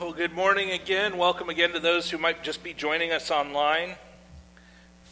[0.00, 1.18] Well, good morning again.
[1.18, 3.96] Welcome again to those who might just be joining us online.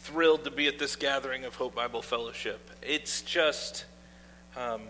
[0.03, 2.71] Thrilled to be at this gathering of Hope Bible Fellowship.
[2.81, 3.83] It's just,
[4.55, 4.83] um,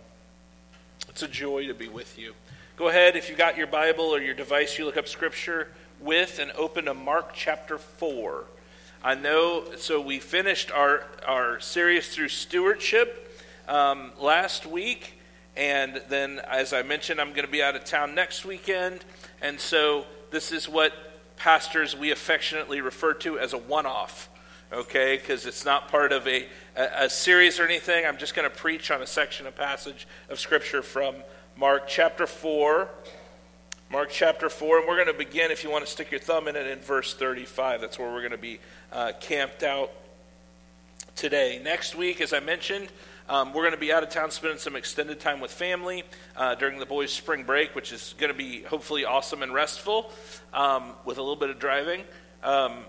[1.10, 2.36] it's a joy to be with you.
[2.76, 5.70] Go ahead, if you got your Bible or your device, you look up Scripture
[6.00, 8.44] with and open to Mark chapter 4.
[9.04, 15.17] I know, so we finished our, our series through stewardship um, last week.
[15.58, 19.04] And then, as I mentioned, I'm going to be out of town next weekend.
[19.42, 20.94] And so, this is what
[21.36, 24.30] pastors we affectionately refer to as a one off,
[24.72, 25.18] okay?
[25.18, 28.06] Because it's not part of a, a, a, series or anything.
[28.06, 31.16] I'm just going to preach on a section, a passage of Scripture from
[31.56, 32.88] Mark chapter 4.
[33.90, 36.48] Mark chapter 4, and we're going to begin, if you want to stick your thumb
[36.48, 37.82] in it, in verse 35.
[37.82, 38.60] That's where we're going to be
[38.92, 39.92] uh, camped out
[41.16, 41.60] today.
[41.64, 42.90] Next week, as I mentioned,
[43.30, 46.04] um, we're going to be out of town spending some extended time with family
[46.36, 50.12] uh, during the boys' spring break, which is going to be hopefully awesome and restful
[50.54, 52.04] um, with a little bit of driving.
[52.44, 52.86] Um,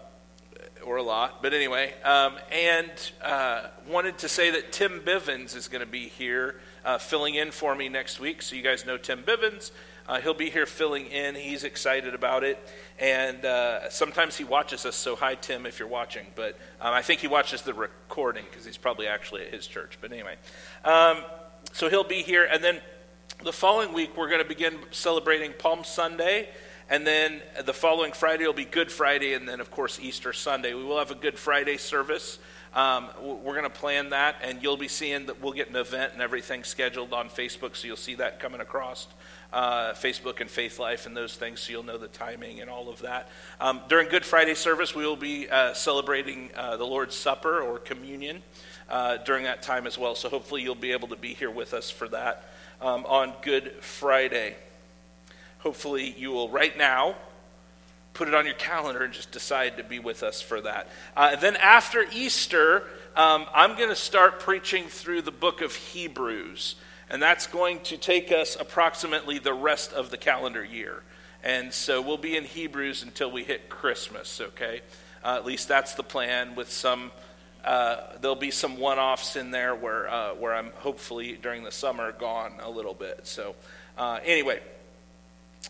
[0.85, 2.91] or a lot, but anyway, um, and
[3.23, 7.51] uh, wanted to say that Tim Bivens is going to be here uh, filling in
[7.51, 8.43] for me next week.
[8.43, 9.71] So, you guys know Tim Bivens.
[10.09, 11.35] Uh, he'll be here filling in.
[11.35, 12.59] He's excited about it.
[12.99, 16.27] And uh, sometimes he watches us, so hi, Tim, if you're watching.
[16.35, 19.99] But um, I think he watches the recording because he's probably actually at his church.
[20.01, 20.37] But anyway,
[20.83, 21.19] um,
[21.73, 22.49] so he'll be here.
[22.51, 22.81] And then
[23.45, 26.49] the following week, we're going to begin celebrating Palm Sunday.
[26.89, 30.73] And then the following Friday will be Good Friday, and then, of course, Easter Sunday.
[30.73, 32.39] We will have a Good Friday service.
[32.73, 36.15] Um, we're going to plan that, and you'll be seeing that we'll get an event
[36.15, 39.07] and everything scheduled on Facebook, so you'll see that coming across
[39.53, 43.01] uh, Facebook and Faithlife and those things, so you'll know the timing and all of
[43.01, 43.29] that.
[43.61, 47.79] Um, during Good Friday service, we will be uh, celebrating uh, the Lord's Supper or
[47.79, 48.43] communion
[48.91, 50.15] uh, during that time as well.
[50.15, 52.49] So hopefully you'll be able to be here with us for that
[52.81, 54.57] um, on Good Friday.
[55.61, 57.17] Hopefully you will right now
[58.15, 60.89] put it on your calendar and just decide to be with us for that.
[61.17, 62.83] Uh, then after Easter,
[63.17, 66.75] um, I'm going to start preaching through the book of Hebrews.
[67.11, 71.03] And that's going to take us approximately the rest of the calendar year.
[71.43, 74.81] And so we'll be in Hebrews until we hit Christmas, okay?
[75.25, 77.11] Uh, at least that's the plan with some.
[77.65, 82.13] Uh, there'll be some one-offs in there where uh, where I'm hopefully during the summer
[82.13, 83.27] gone a little bit.
[83.27, 83.55] So
[83.97, 84.61] uh, anyway,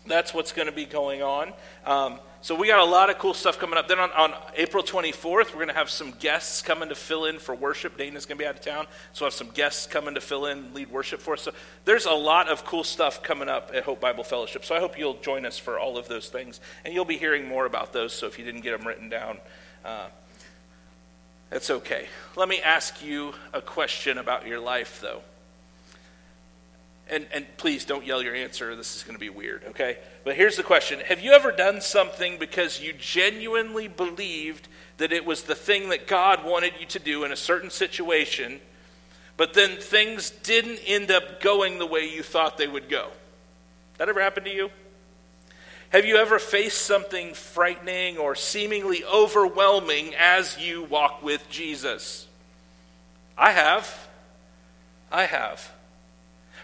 [0.07, 1.53] that's what's going to be going on.
[1.85, 3.89] Um, so we got a lot of cool stuff coming up.
[3.89, 7.37] Then on, on April 24th, we're going to have some guests coming to fill in
[7.37, 7.97] for worship.
[7.97, 10.45] Dana's going to be out of town, so we'll have some guests coming to fill
[10.45, 11.41] in, lead worship for us.
[11.41, 11.51] So
[11.83, 14.63] there's a lot of cool stuff coming up at Hope Bible Fellowship.
[14.63, 17.45] So I hope you'll join us for all of those things, and you'll be hearing
[17.45, 18.13] more about those.
[18.13, 19.39] So if you didn't get them written down,
[19.83, 20.07] uh,
[21.49, 22.07] that's okay.
[22.37, 25.21] Let me ask you a question about your life, though
[27.09, 28.75] and, and please don't yell your answer.
[28.75, 29.97] This is going to be weird, okay?
[30.23, 35.25] But here's the question Have you ever done something because you genuinely believed that it
[35.25, 38.59] was the thing that God wanted you to do in a certain situation,
[39.37, 43.09] but then things didn't end up going the way you thought they would go?
[43.97, 44.69] That ever happened to you?
[45.89, 52.27] Have you ever faced something frightening or seemingly overwhelming as you walk with Jesus?
[53.37, 54.07] I have.
[55.11, 55.71] I have.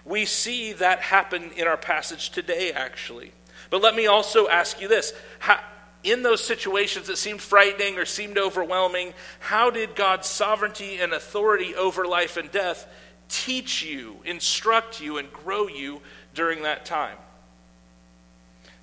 [0.06, 3.32] We see that happen in our passage today, actually.
[3.70, 5.14] But let me also ask you this.
[5.40, 5.60] How,
[6.04, 11.76] in those situations that seemed frightening or seemed overwhelming, how did God's sovereignty and authority
[11.76, 12.88] over life and death
[13.28, 16.02] teach you, instruct you, and grow you
[16.36, 17.18] during that time?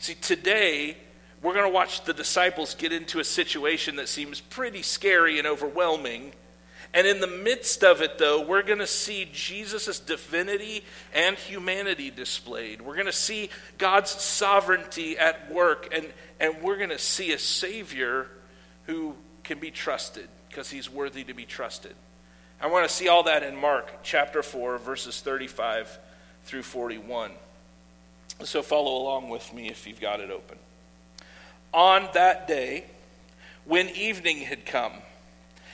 [0.00, 0.96] See, today,
[1.40, 5.46] we're going to watch the disciples get into a situation that seems pretty scary and
[5.46, 6.32] overwhelming
[6.94, 12.10] and in the midst of it, though, we're going to see Jesus' divinity and humanity
[12.10, 12.82] displayed.
[12.82, 13.48] We're going to see
[13.78, 16.06] God's sovereignty at work, and,
[16.38, 18.28] and we're going to see a Savior
[18.86, 21.94] who can be trusted because he's worthy to be trusted.
[22.60, 25.98] I want to see all that in Mark chapter 4, verses 35
[26.44, 27.32] through 41.
[28.44, 30.58] So follow along with me if you've got it open.
[31.72, 32.84] On that day,
[33.64, 34.92] when evening had come,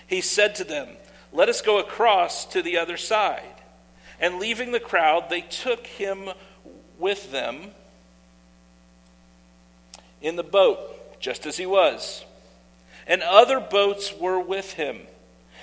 [0.06, 0.88] he said to them,
[1.32, 3.42] let us go across to the other side.
[4.20, 6.30] And leaving the crowd, they took him
[6.98, 7.70] with them
[10.20, 12.24] in the boat, just as he was.
[13.06, 15.00] And other boats were with him.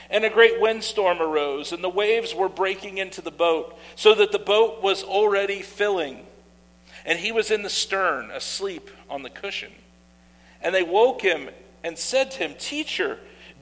[0.10, 4.32] And a great windstorm arose, and the waves were breaking into the boat, so that
[4.32, 6.26] the boat was already filling.
[7.06, 9.72] And he was in the stern, asleep on the cushion.
[10.62, 11.50] And they woke him
[11.84, 13.20] and said to him, Teacher,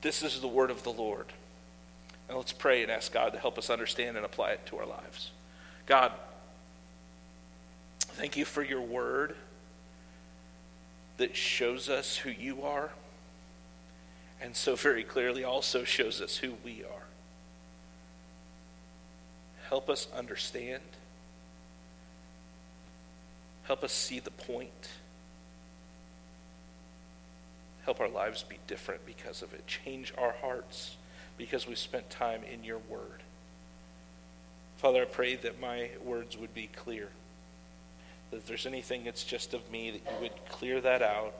[0.00, 1.26] This is the word of the Lord.
[2.28, 4.86] And let's pray and ask God to help us understand and apply it to our
[4.86, 5.30] lives.
[5.86, 6.12] God,
[7.98, 9.34] thank you for your word
[11.16, 12.90] that shows us who you are
[14.40, 17.04] and so very clearly also shows us who we are.
[19.68, 20.82] Help us understand.
[23.64, 24.88] Help us see the point.
[27.90, 29.66] Help our lives be different because of it.
[29.66, 30.96] Change our hearts
[31.36, 33.24] because we spent time in your word.
[34.76, 37.08] Father, I pray that my words would be clear.
[38.30, 41.34] That if there's anything that's just of me, that you would clear that out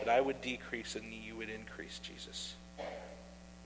[0.00, 2.56] that I would decrease and you would increase, Jesus.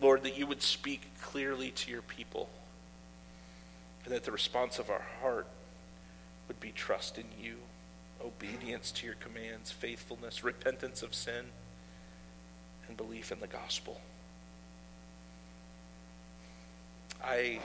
[0.01, 2.49] Lord, that you would speak clearly to your people,
[4.05, 5.49] and that the response of our heart
[6.47, 7.57] would be trust in you,
[8.25, 11.47] obedience to your commands, faithfulness, repentance of sin,
[12.89, 14.01] and belief in the gospel.
[17.23, 17.61] I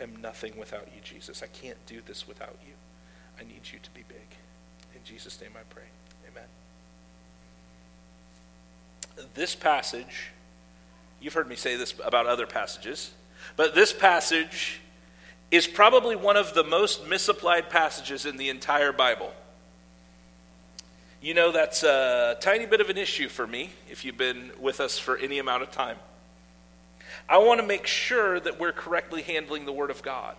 [0.00, 1.42] am nothing without you, Jesus.
[1.42, 2.74] I can't do this without you.
[3.40, 4.36] I need you to be big.
[4.94, 5.84] In Jesus' name I pray.
[6.30, 6.46] Amen
[9.34, 10.30] this passage,
[11.20, 13.12] you've heard me say this about other passages,
[13.56, 14.80] but this passage
[15.50, 19.32] is probably one of the most misapplied passages in the entire Bible.
[21.20, 24.78] You know, that's a tiny bit of an issue for me if you've been with
[24.78, 25.96] us for any amount of time.
[27.28, 30.36] I want to make sure that we're correctly handling the Word of God.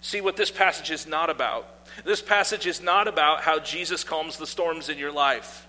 [0.00, 1.86] See what this passage is not about.
[2.02, 5.66] This passage is not about how Jesus calms the storms in your life.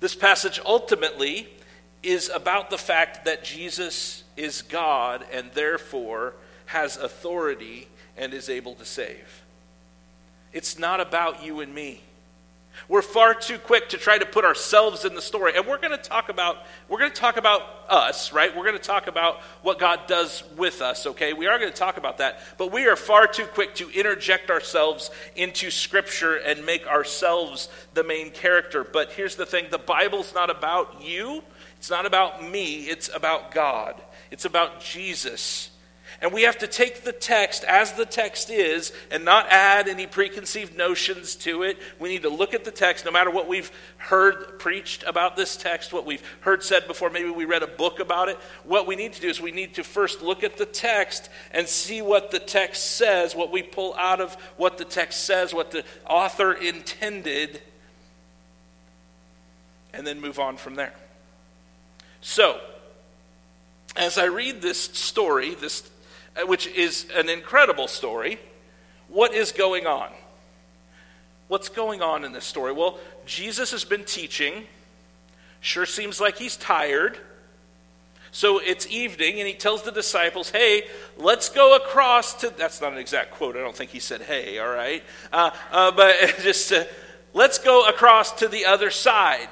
[0.00, 1.48] This passage ultimately
[2.02, 6.34] is about the fact that Jesus is God and therefore
[6.66, 9.42] has authority and is able to save.
[10.52, 12.02] It's not about you and me.
[12.88, 15.52] We're far too quick to try to put ourselves in the story.
[15.56, 16.58] And we're going to talk about
[16.88, 18.54] we're going to talk about us, right?
[18.54, 21.32] We're going to talk about what God does with us, okay?
[21.32, 24.50] We are going to talk about that, but we are far too quick to interject
[24.50, 28.84] ourselves into scripture and make ourselves the main character.
[28.84, 31.42] But here's the thing, the Bible's not about you.
[31.78, 32.82] It's not about me.
[32.84, 34.00] It's about God.
[34.30, 35.71] It's about Jesus.
[36.22, 40.06] And we have to take the text as the text is and not add any
[40.06, 41.78] preconceived notions to it.
[41.98, 45.56] We need to look at the text, no matter what we've heard preached about this
[45.56, 47.10] text, what we've heard said before.
[47.10, 48.36] Maybe we read a book about it.
[48.62, 51.66] What we need to do is we need to first look at the text and
[51.66, 55.72] see what the text says, what we pull out of what the text says, what
[55.72, 57.60] the author intended,
[59.92, 60.94] and then move on from there.
[62.20, 62.60] So,
[63.96, 65.90] as I read this story, this
[66.46, 68.38] which is an incredible story.
[69.08, 70.10] What is going on?
[71.48, 72.72] What's going on in this story?
[72.72, 74.64] Well, Jesus has been teaching.
[75.60, 77.18] Sure seems like he's tired.
[78.30, 80.84] So it's evening, and he tells the disciples, Hey,
[81.18, 82.48] let's go across to.
[82.48, 83.56] That's not an exact quote.
[83.56, 85.04] I don't think he said, Hey, all right.
[85.30, 86.84] Uh, uh, but just, uh,
[87.34, 89.48] let's go across to the other side.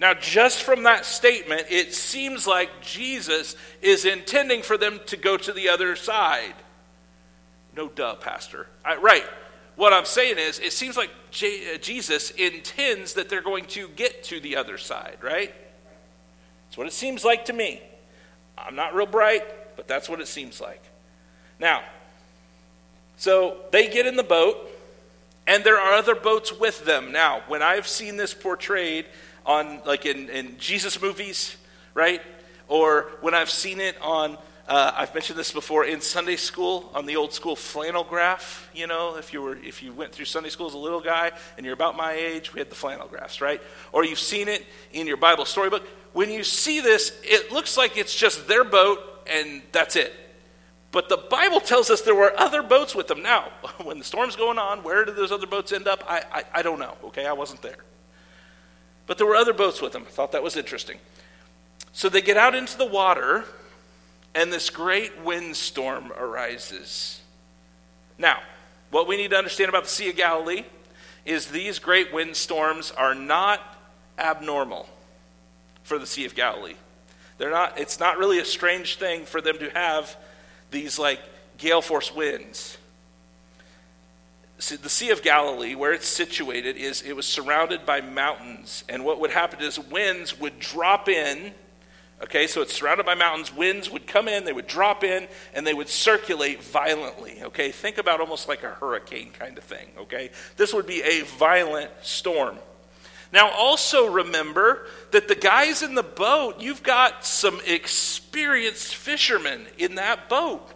[0.00, 5.36] Now, just from that statement, it seems like Jesus is intending for them to go
[5.36, 6.54] to the other side.
[7.76, 8.68] No duh, Pastor.
[8.84, 9.24] I, right.
[9.74, 13.88] What I'm saying is, it seems like J- uh, Jesus intends that they're going to
[13.88, 15.52] get to the other side, right?
[16.66, 17.82] That's what it seems like to me.
[18.56, 20.82] I'm not real bright, but that's what it seems like.
[21.60, 21.82] Now,
[23.16, 24.68] so they get in the boat,
[25.46, 27.10] and there are other boats with them.
[27.10, 29.06] Now, when I've seen this portrayed,
[29.48, 31.56] on like in, in Jesus movies,
[31.94, 32.22] right?
[32.68, 34.36] Or when I've seen it on,
[34.68, 38.68] uh, I've mentioned this before in Sunday school on the old school flannel graph.
[38.74, 41.32] You know, if you were if you went through Sunday school as a little guy
[41.56, 43.62] and you're about my age, we had the flannel graphs, right?
[43.90, 45.88] Or you've seen it in your Bible storybook.
[46.12, 50.12] When you see this, it looks like it's just their boat and that's it.
[50.90, 53.22] But the Bible tells us there were other boats with them.
[53.22, 53.50] Now,
[53.82, 56.04] when the storm's going on, where did those other boats end up?
[56.06, 57.24] I, I, I don't know, okay?
[57.24, 57.78] I wasn't there.
[59.08, 60.04] But there were other boats with them.
[60.06, 60.98] I thought that was interesting.
[61.92, 63.44] So they get out into the water,
[64.34, 67.20] and this great windstorm arises.
[68.18, 68.38] Now,
[68.90, 70.64] what we need to understand about the Sea of Galilee
[71.24, 73.60] is these great windstorms are not
[74.18, 74.88] abnormal
[75.82, 76.76] for the Sea of Galilee.
[77.38, 80.16] They're not, it's not really a strange thing for them to have
[80.70, 81.20] these like
[81.56, 82.76] gale force winds.
[84.58, 88.82] The Sea of Galilee, where it's situated, is it was surrounded by mountains.
[88.88, 91.52] And what would happen is winds would drop in.
[92.24, 93.54] Okay, so it's surrounded by mountains.
[93.54, 97.38] Winds would come in, they would drop in, and they would circulate violently.
[97.44, 99.86] Okay, think about almost like a hurricane kind of thing.
[99.96, 102.58] Okay, this would be a violent storm.
[103.32, 109.96] Now, also remember that the guys in the boat, you've got some experienced fishermen in
[109.96, 110.66] that boat.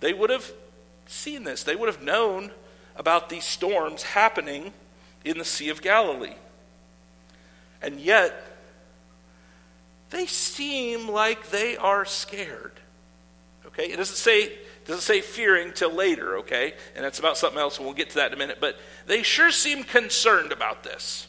[0.00, 0.52] They would have
[1.06, 2.50] seen this, they would have known
[3.00, 4.74] about these storms happening
[5.24, 6.34] in the Sea of Galilee.
[7.80, 8.34] And yet,
[10.10, 12.74] they seem like they are scared.
[13.64, 13.86] Okay?
[13.86, 16.74] It doesn't say, it doesn't say fearing till later, okay?
[16.94, 18.58] And that's about something else, and we'll get to that in a minute.
[18.60, 21.26] But they sure seem concerned about this.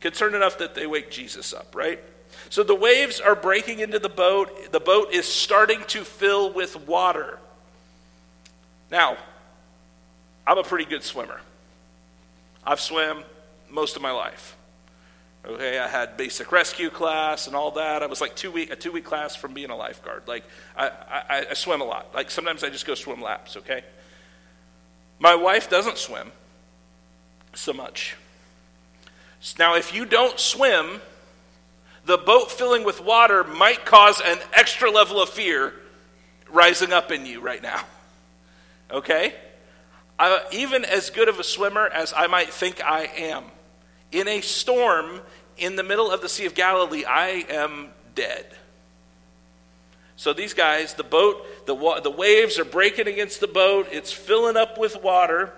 [0.00, 2.00] Concerned enough that they wake Jesus up, right?
[2.48, 4.72] So the waves are breaking into the boat.
[4.72, 7.38] The boat is starting to fill with water.
[8.90, 9.18] Now,
[10.50, 11.40] I'm a pretty good swimmer.
[12.66, 13.22] I've swam
[13.70, 14.56] most of my life.
[15.46, 18.02] Okay, I had basic rescue class and all that.
[18.02, 20.24] I was like two week a two week class from being a lifeguard.
[20.26, 20.42] Like
[20.76, 22.12] I, I, I swim a lot.
[22.12, 23.58] Like sometimes I just go swim laps.
[23.58, 23.84] Okay.
[25.20, 26.32] My wife doesn't swim
[27.54, 28.16] so much.
[29.56, 31.00] Now, if you don't swim,
[32.06, 35.74] the boat filling with water might cause an extra level of fear
[36.48, 37.84] rising up in you right now.
[38.90, 39.36] Okay?
[40.20, 43.44] I, even as good of a swimmer as I might think I am,
[44.12, 45.22] in a storm
[45.56, 48.44] in the middle of the Sea of Galilee, I am dead.
[50.16, 54.58] So these guys, the boat, the, the waves are breaking against the boat, it's filling
[54.58, 55.54] up with water.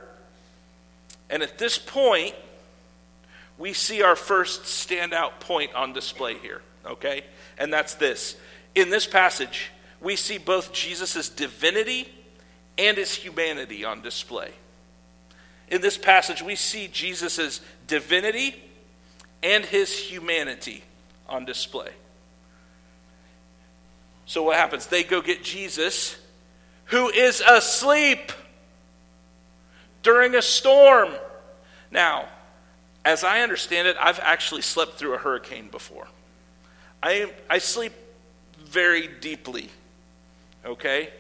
[1.28, 2.37] And at this point,
[3.59, 7.25] we see our first standout point on display here, okay?
[7.59, 8.37] And that's this.
[8.76, 12.09] In this passage, we see both Jesus' divinity
[12.79, 14.50] and his humanity on display.
[15.69, 18.55] In this passage, we see Jesus' divinity
[19.43, 20.85] and his humanity
[21.29, 21.91] on display.
[24.26, 24.87] So, what happens?
[24.87, 26.17] They go get Jesus,
[26.87, 28.33] who is asleep
[30.02, 31.11] during a storm.
[31.91, 32.26] Now,
[33.05, 36.07] as I understand it, I've actually slept through a hurricane before.
[37.02, 37.93] I, I sleep
[38.59, 39.69] very deeply,
[40.64, 41.11] okay?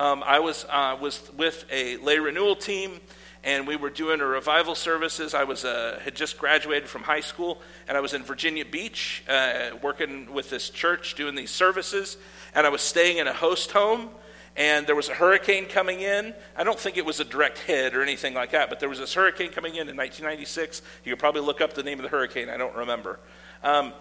[0.00, 3.00] Um, I was, uh, was with a lay renewal team,
[3.44, 5.34] and we were doing a revival services.
[5.34, 9.22] I was, uh, had just graduated from high school, and I was in Virginia Beach
[9.28, 12.16] uh, working with this church doing these services,
[12.54, 14.08] and I was staying in a host home
[14.56, 16.34] and there was a hurricane coming in.
[16.56, 18.98] I don't think it was a direct hit or anything like that, but there was
[18.98, 20.82] this hurricane coming in in 1996.
[21.04, 23.20] You could probably look up the name of the hurricane, I don't remember.
[23.62, 23.92] Um,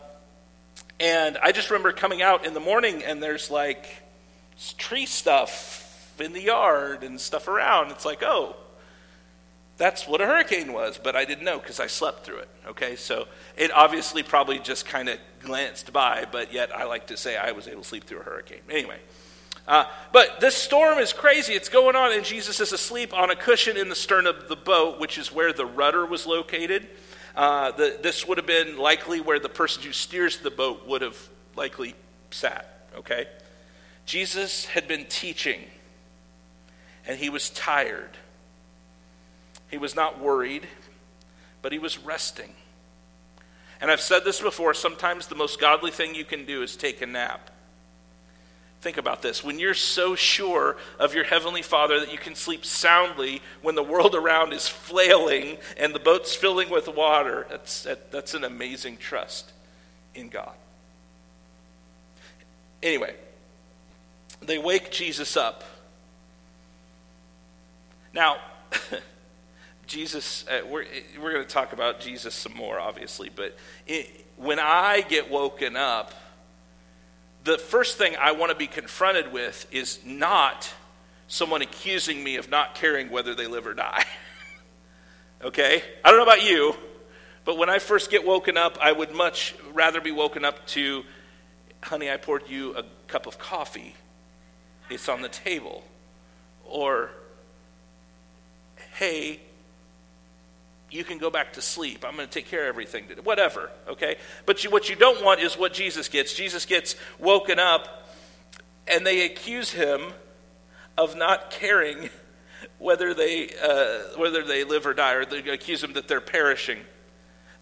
[0.99, 3.85] and I just remember coming out in the morning, and there's like
[4.77, 5.85] tree stuff
[6.21, 7.91] in the yard and stuff around.
[7.91, 8.55] It's like, oh,
[9.77, 12.49] that's what a hurricane was, but I didn't know because I slept through it.
[12.67, 17.17] Okay, so it obviously probably just kind of glanced by, but yet I like to
[17.17, 18.61] say I was able to sleep through a hurricane.
[18.69, 18.97] Anyway,
[19.67, 21.53] uh, but this storm is crazy.
[21.53, 24.55] It's going on, and Jesus is asleep on a cushion in the stern of the
[24.55, 26.87] boat, which is where the rudder was located.
[27.35, 31.01] Uh, the, this would have been likely where the person who steers the boat would
[31.01, 31.17] have
[31.55, 31.95] likely
[32.31, 33.27] sat, okay?
[34.05, 35.61] Jesus had been teaching,
[37.09, 38.11] and he was tired.
[39.71, 40.67] He was not worried,
[41.63, 42.53] but he was resting.
[43.81, 47.01] And I've said this before sometimes the most godly thing you can do is take
[47.01, 47.49] a nap.
[48.81, 49.43] Think about this.
[49.43, 53.81] When you're so sure of your Heavenly Father that you can sleep soundly when the
[53.81, 58.97] world around is flailing and the boat's filling with water, that's, that, that's an amazing
[58.97, 59.51] trust
[60.13, 60.53] in God.
[62.83, 63.15] Anyway,
[64.41, 65.63] they wake Jesus up.
[68.13, 68.37] Now,
[69.87, 70.85] Jesus, uh, we're,
[71.21, 75.75] we're going to talk about Jesus some more, obviously, but it, when I get woken
[75.75, 76.13] up,
[77.43, 80.71] the first thing I want to be confronted with is not
[81.27, 84.05] someone accusing me of not caring whether they live or die.
[85.43, 85.83] okay?
[86.03, 86.75] I don't know about you,
[87.45, 91.03] but when I first get woken up, I would much rather be woken up to,
[91.81, 93.95] honey, I poured you a cup of coffee.
[94.89, 95.83] It's on the table.
[96.65, 97.11] Or,
[98.99, 99.39] hey,
[100.91, 102.03] you can go back to sleep.
[102.05, 103.05] I'm going to take care of everything.
[103.23, 104.17] Whatever, okay?
[104.45, 106.33] But you, what you don't want is what Jesus gets.
[106.33, 108.09] Jesus gets woken up,
[108.89, 110.01] and they accuse him
[110.97, 112.09] of not caring
[112.77, 116.79] whether they, uh, whether they live or die, or they accuse him that they're perishing.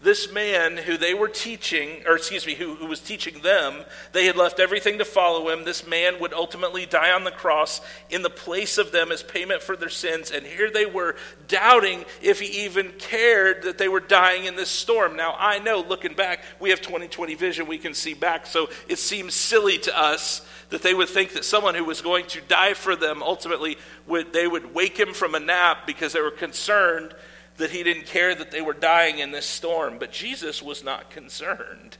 [0.00, 4.26] This man who they were teaching, or excuse me, who, who was teaching them, they
[4.26, 5.64] had left everything to follow him.
[5.64, 9.60] This man would ultimately die on the cross in the place of them as payment
[9.60, 10.30] for their sins.
[10.30, 11.16] And here they were
[11.48, 15.16] doubting if he even cared that they were dying in this storm.
[15.16, 19.00] Now, I know looking back, we have 2020 vision, we can see back, so it
[19.00, 22.74] seems silly to us that they would think that someone who was going to die
[22.74, 27.14] for them ultimately would they would wake him from a nap because they were concerned
[27.58, 29.98] that he didn't care that they were dying in this storm.
[29.98, 31.98] But Jesus was not concerned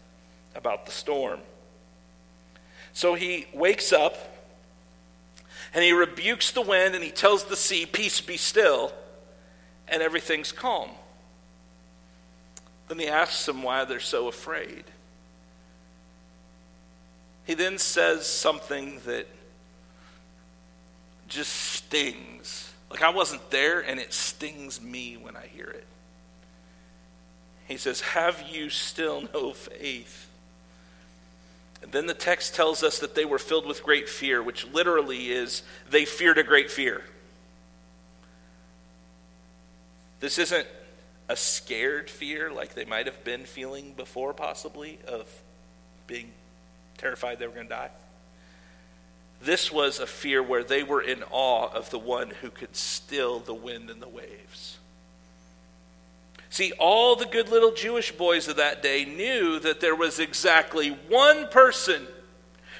[0.55, 1.41] about the storm.
[2.93, 4.17] So he wakes up
[5.75, 8.93] and he rebukes the wind and he tells the sea, Peace be still,
[9.87, 10.91] and everything's calm.
[12.89, 14.85] Then he asks them why they're so afraid.
[17.45, 19.27] He then says something that
[21.29, 25.87] just stings like I wasn't there, and it stings me when I hear it.
[27.67, 30.29] He says, Have you still no faith?
[31.83, 35.31] And then the text tells us that they were filled with great fear, which literally
[35.31, 37.03] is they feared a great fear.
[40.21, 40.67] This isn't
[41.29, 45.29] a scared fear like they might have been feeling before, possibly, of
[46.07, 46.33] being
[46.97, 47.91] terrified they were going to die.
[49.41, 53.39] This was a fear where they were in awe of the one who could still
[53.39, 54.79] the wind and the waves.
[56.51, 60.91] See, all the good little Jewish boys of that day knew that there was exactly
[61.09, 62.07] one person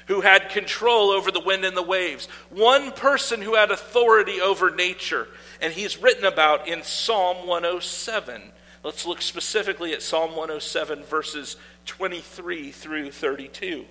[0.07, 4.71] who had control over the wind and the waves, one person who had authority over
[4.71, 5.27] nature.
[5.61, 8.41] And he's written about in Psalm 107.
[8.83, 13.85] Let's look specifically at Psalm 107, verses 23 through 32.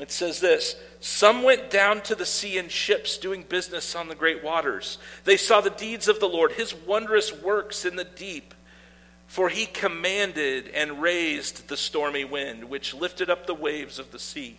[0.00, 4.14] It says this Some went down to the sea in ships doing business on the
[4.14, 4.98] great waters.
[5.24, 8.54] They saw the deeds of the Lord, his wondrous works in the deep.
[9.26, 14.18] For he commanded and raised the stormy wind, which lifted up the waves of the
[14.18, 14.56] sea.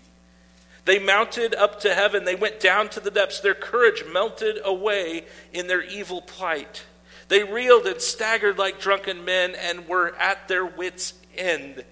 [0.86, 3.40] They mounted up to heaven, they went down to the depths.
[3.40, 6.86] Their courage melted away in their evil plight.
[7.30, 11.84] They reeled and staggered like drunken men and were at their wits' end.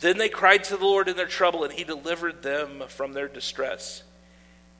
[0.00, 3.28] Then they cried to the Lord in their trouble, and he delivered them from their
[3.28, 4.02] distress.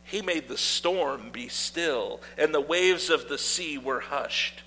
[0.05, 4.62] He made the storm be still, and the waves of the sea were hushed.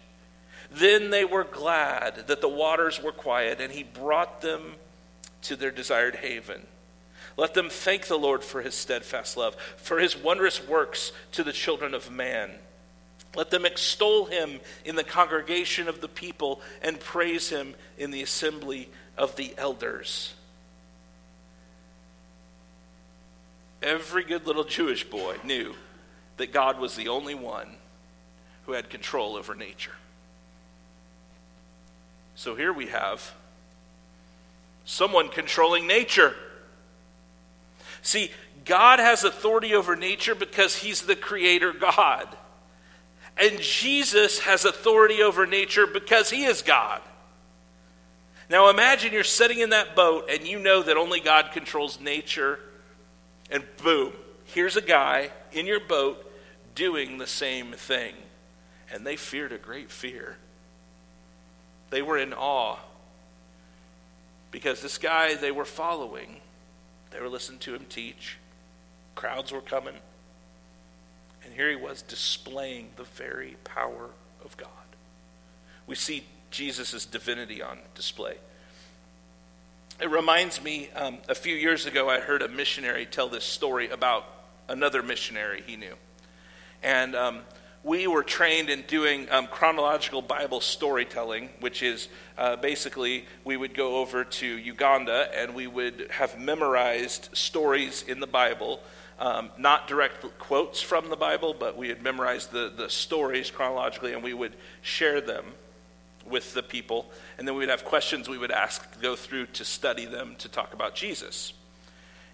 [0.71, 4.75] Then they were glad that the waters were quiet, and he brought them
[5.43, 6.65] to their desired haven.
[7.37, 11.53] Let them thank the Lord for his steadfast love, for his wondrous works to the
[11.53, 12.51] children of man.
[13.35, 18.23] Let them extol him in the congregation of the people and praise him in the
[18.23, 20.33] assembly of the elders.
[23.81, 25.73] Every good little Jewish boy knew
[26.37, 27.69] that God was the only one
[28.65, 29.95] who had control over nature.
[32.35, 33.33] So here we have
[34.85, 36.35] someone controlling nature.
[38.01, 38.31] See,
[38.65, 42.27] God has authority over nature because he's the creator God.
[43.37, 47.01] And Jesus has authority over nature because he is God.
[48.49, 52.59] Now imagine you're sitting in that boat and you know that only God controls nature
[53.51, 54.13] and boom,
[54.45, 56.25] here's a guy in your boat
[56.75, 58.13] doing the same thing.
[58.91, 60.37] And they feared a great fear.
[61.89, 62.77] They were in awe
[64.51, 66.37] because this guy they were following,
[67.11, 68.37] they were listening to him teach.
[69.15, 69.95] Crowds were coming.
[71.43, 74.09] And here he was displaying the very power
[74.43, 74.69] of God.
[75.87, 78.35] We see Jesus' divinity on display.
[80.01, 83.89] It reminds me, um, a few years ago, I heard a missionary tell this story
[83.89, 84.23] about
[84.69, 85.93] another missionary he knew.
[86.81, 87.41] And um,
[87.83, 92.07] we were trained in doing um, chronological Bible storytelling, which is
[92.37, 98.21] uh, basically we would go over to Uganda and we would have memorized stories in
[98.21, 98.79] the Bible.
[99.19, 104.13] Um, not direct quotes from the Bible, but we had memorized the, the stories chronologically
[104.13, 105.43] and we would share them
[106.29, 109.65] with the people, and then we would have questions we would ask, go through to
[109.65, 111.53] study them to talk about Jesus.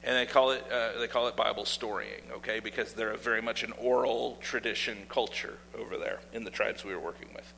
[0.04, 3.64] And they call it uh, they call it Bible storying, okay, because they're very much
[3.64, 7.52] an oral tradition culture over there in the tribes we were working with.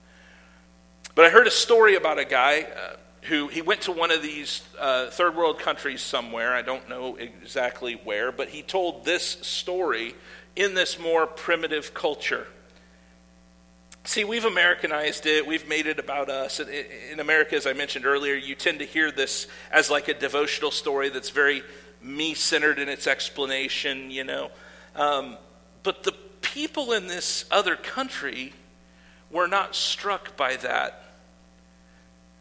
[1.13, 4.21] But I heard a story about a guy uh, who he went to one of
[4.21, 6.53] these uh, third world countries somewhere.
[6.53, 10.15] I don't know exactly where, but he told this story
[10.55, 12.47] in this more primitive culture.
[14.07, 15.45] See, we've Americanized it.
[15.45, 16.61] We've made it about us.
[16.61, 20.71] In America, as I mentioned earlier, you tend to hear this as like a devotional
[20.71, 21.61] story that's very
[22.01, 24.49] me centered in its explanation, you know.
[24.95, 25.35] Um,
[25.83, 28.53] but the people in this other country
[29.29, 31.03] were not struck by that.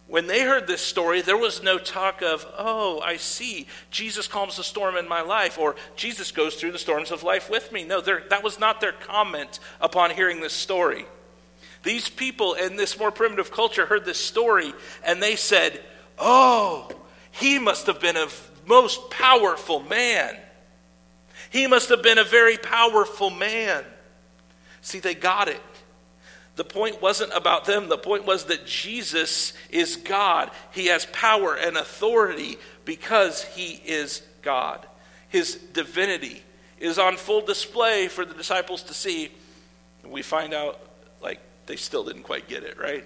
[0.07, 4.57] When they heard this story, there was no talk of, oh, I see, Jesus calms
[4.57, 7.83] the storm in my life, or Jesus goes through the storms of life with me.
[7.83, 11.07] No, that was not their comment upon hearing this story.
[11.87, 15.81] These people in this more primitive culture heard this story and they said,
[16.18, 16.90] oh,
[17.31, 18.27] he must have been a
[18.66, 20.37] most powerful man.
[21.51, 23.85] He must have been a very powerful man.
[24.81, 25.62] See, they got it.
[26.57, 27.88] The point wasn't about them.
[27.88, 30.51] The point was that Jesus is God.
[30.72, 34.85] He has power and authority because he is God.
[35.29, 36.42] His divinity
[36.81, 39.31] is on full display for the disciples to see.
[40.05, 40.81] We find out,
[41.22, 43.05] like, they still didn't quite get it, right?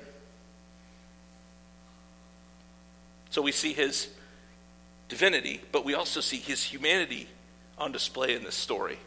[3.31, 4.09] So we see his
[5.09, 7.29] divinity, but we also see his humanity
[7.79, 8.99] on display in this story.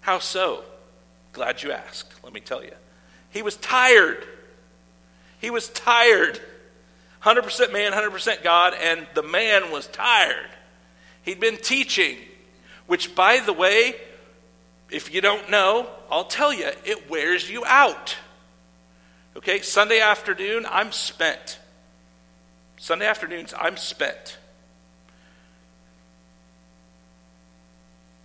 [0.00, 0.64] How so?
[1.32, 2.12] Glad you asked.
[2.22, 2.74] Let me tell you.
[3.30, 4.24] He was tired.
[5.40, 6.40] He was tired.
[7.22, 10.50] 100% man, 100% God, and the man was tired.
[11.22, 12.18] He'd been teaching,
[12.86, 13.96] which, by the way,
[14.90, 18.14] if you don't know, I'll tell you, it wears you out.
[19.36, 21.58] Okay, Sunday afternoon, I'm spent.
[22.76, 24.38] Sunday afternoons, I'm spent.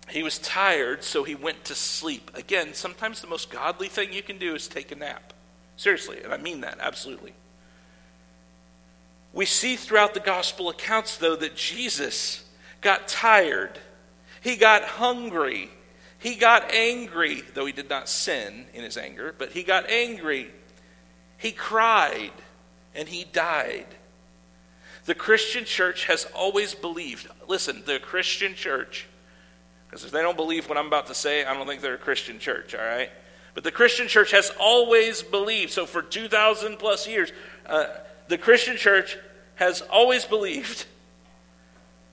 [0.08, 2.30] He was tired, so he went to sleep.
[2.34, 5.32] Again, sometimes the most godly thing you can do is take a nap.
[5.76, 7.32] Seriously, and I mean that, absolutely.
[9.32, 12.44] We see throughout the gospel accounts, though, that Jesus
[12.80, 13.78] got tired.
[14.40, 15.70] He got hungry.
[16.18, 20.50] He got angry, though he did not sin in his anger, but he got angry.
[21.40, 22.32] He cried
[22.94, 23.86] and he died.
[25.06, 29.08] The Christian church has always believed, listen, the Christian church
[29.90, 31.98] because if they don't believe what I'm about to say, I don't think they're a
[31.98, 33.10] Christian church, all right?
[33.54, 37.32] But the Christian church has always believed, so for 2,000 plus years,
[37.66, 37.86] uh,
[38.28, 39.18] the Christian church
[39.56, 40.86] has always believed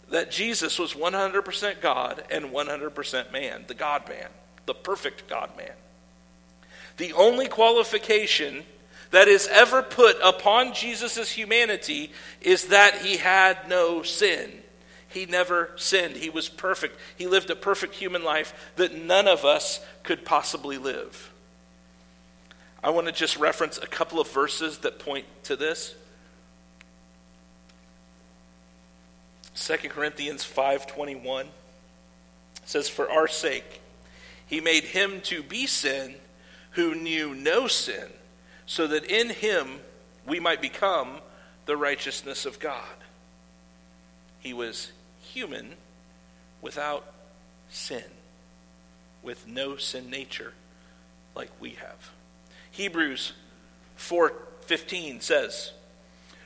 [0.09, 4.29] that Jesus was 100% God and 100% man, the God man,
[4.65, 5.73] the perfect God man.
[6.97, 8.63] The only qualification
[9.11, 14.51] that is ever put upon Jesus' humanity is that he had no sin.
[15.07, 16.17] He never sinned.
[16.17, 16.99] He was perfect.
[17.17, 21.31] He lived a perfect human life that none of us could possibly live.
[22.83, 25.95] I want to just reference a couple of verses that point to this.
[29.55, 31.47] 2 Corinthians 5:21
[32.65, 33.81] says for our sake
[34.45, 36.15] he made him to be sin
[36.71, 38.07] who knew no sin
[38.67, 39.79] so that in him
[40.27, 41.21] we might become
[41.65, 42.83] the righteousness of God.
[44.39, 45.75] He was human
[46.61, 47.05] without
[47.69, 48.03] sin,
[49.23, 50.53] with no sin nature
[51.35, 52.11] like we have.
[52.71, 53.33] Hebrews
[53.97, 55.71] 4:15 says,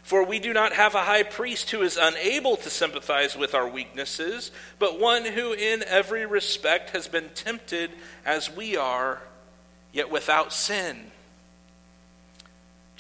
[0.04, 3.68] "For we do not have a high priest who is unable to sympathize with our
[3.68, 7.92] weaknesses, but one who in every respect has been tempted
[8.26, 9.22] as we are,
[9.92, 11.12] yet without sin."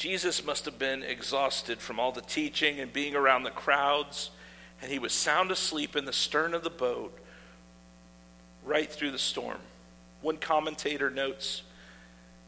[0.02, 4.32] Jesus must have been exhausted from all the teaching and being around the crowds
[4.82, 7.16] and he was sound asleep in the stern of the boat
[8.66, 9.60] right through the storm.
[10.24, 11.62] One commentator notes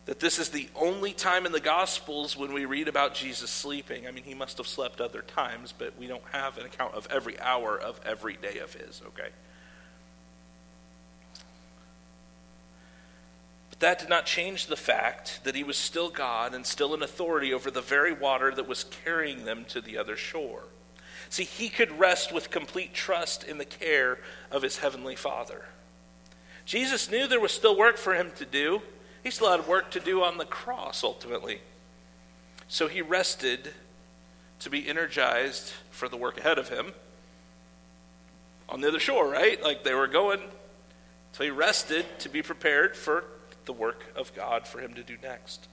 [0.06, 4.08] that this is the only time in the Gospels when we read about Jesus sleeping.
[4.08, 7.08] I mean, he must have slept other times, but we don't have an account of
[7.12, 9.30] every hour of every day of his, okay?
[13.84, 17.54] That did not change the fact that he was still God and still in authority
[17.54, 20.63] over the very water that was carrying them to the other shore.
[21.30, 24.19] See, he could rest with complete trust in the care
[24.52, 25.65] of his heavenly Father.
[26.63, 28.82] Jesus knew there was still work for him to do.
[29.22, 31.60] He still had work to do on the cross, ultimately.
[32.69, 33.74] So he rested
[34.60, 36.93] to be energized for the work ahead of him
[38.69, 39.62] on the other shore, right?
[39.62, 40.39] Like they were going.
[41.34, 43.26] So he rested to be prepared for
[43.65, 45.67] the work of God for him to do next.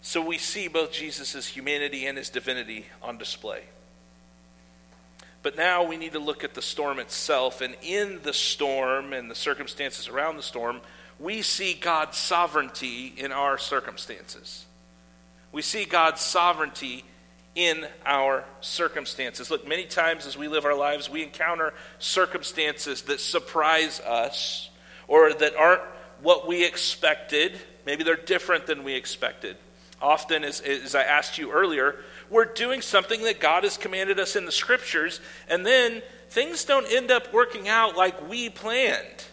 [0.00, 3.62] So we see both Jesus' humanity and his divinity on display.
[5.42, 7.60] But now we need to look at the storm itself.
[7.60, 10.80] And in the storm and the circumstances around the storm,
[11.18, 14.66] we see God's sovereignty in our circumstances.
[15.50, 17.04] We see God's sovereignty
[17.54, 19.50] in our circumstances.
[19.50, 24.70] Look, many times as we live our lives, we encounter circumstances that surprise us
[25.08, 25.82] or that aren't
[26.22, 27.58] what we expected.
[27.86, 29.56] Maybe they're different than we expected.
[30.00, 31.96] Often, as, as I asked you earlier,
[32.30, 36.86] we're doing something that God has commanded us in the scriptures, and then things don't
[36.92, 39.24] end up working out like we planned.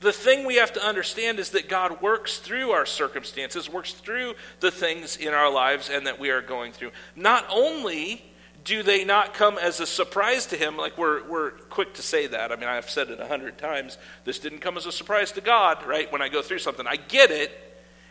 [0.00, 4.34] The thing we have to understand is that God works through our circumstances, works through
[4.60, 6.90] the things in our lives and that we are going through.
[7.14, 8.22] Not only
[8.66, 12.26] do they not come as a surprise to him, like we're, we're quick to say
[12.26, 12.50] that.
[12.50, 13.96] I mean, I've said it a hundred times.
[14.24, 16.10] This didn't come as a surprise to God, right?
[16.10, 17.52] When I go through something, I get it,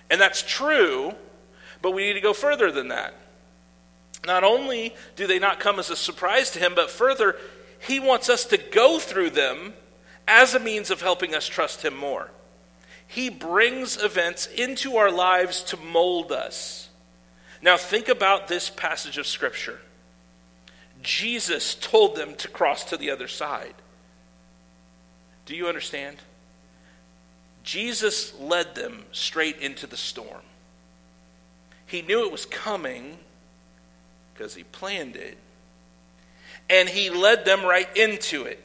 [0.10, 1.14] and that's true,
[1.82, 3.14] but we need to go further than that.
[4.26, 7.36] Not only do they not come as a surprise to him, but further,
[7.80, 9.74] he wants us to go through them
[10.26, 12.32] as a means of helping us trust him more.
[13.08, 16.90] He brings events into our lives to mold us.
[17.62, 19.80] Now, think about this passage of Scripture.
[21.02, 23.76] Jesus told them to cross to the other side.
[25.46, 26.18] Do you understand?
[27.64, 30.42] Jesus led them straight into the storm.
[31.86, 33.18] He knew it was coming
[34.34, 35.38] because he planned it,
[36.70, 38.62] and he led them right into it.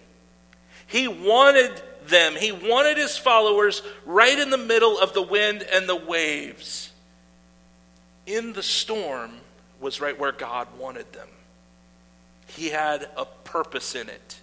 [0.86, 5.88] He wanted them, he wanted his followers right in the middle of the wind and
[5.88, 6.90] the waves.
[8.26, 9.32] In the storm
[9.80, 11.28] was right where God wanted them.
[12.56, 14.40] He had a purpose in it.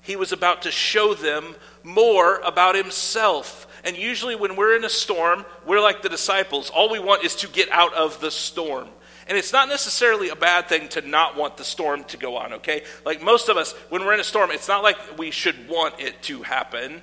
[0.00, 3.66] He was about to show them more about himself.
[3.84, 6.70] And usually, when we're in a storm, we're like the disciples.
[6.70, 8.88] All we want is to get out of the storm.
[9.26, 12.54] And it's not necessarily a bad thing to not want the storm to go on,
[12.54, 12.82] okay?
[13.06, 15.98] Like most of us, when we're in a storm, it's not like we should want
[15.98, 17.00] it to happen,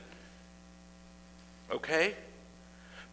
[1.71, 2.13] okay?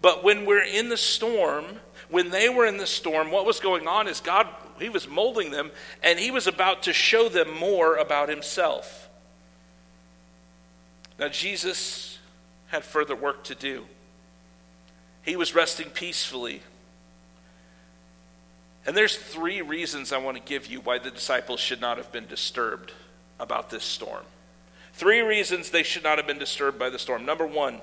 [0.02, 1.64] But when we're in the storm,
[2.10, 4.48] when they were in the storm, what was going on is God
[4.80, 5.70] he was molding them,
[6.02, 9.08] and he was about to show them more about himself.
[11.18, 12.18] Now, Jesus
[12.68, 13.86] had further work to do.
[15.22, 16.62] He was resting peacefully.
[18.86, 22.12] And there's three reasons I want to give you why the disciples should not have
[22.12, 22.92] been disturbed
[23.40, 24.24] about this storm.
[24.94, 27.26] Three reasons they should not have been disturbed by the storm.
[27.26, 27.80] Number one,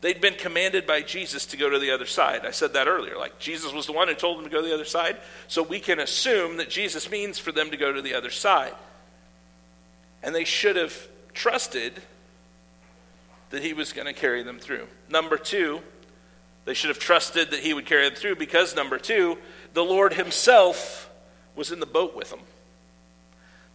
[0.00, 2.44] They'd been commanded by Jesus to go to the other side.
[2.44, 3.16] I said that earlier.
[3.16, 5.16] Like, Jesus was the one who told them to go to the other side.
[5.48, 8.74] So we can assume that Jesus means for them to go to the other side.
[10.22, 10.94] And they should have
[11.32, 11.94] trusted
[13.50, 14.86] that he was going to carry them through.
[15.08, 15.80] Number two,
[16.64, 19.38] they should have trusted that he would carry them through because, number two,
[19.72, 21.10] the Lord himself
[21.54, 22.40] was in the boat with them.